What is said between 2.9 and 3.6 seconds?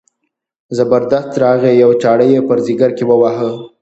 کې وواهه.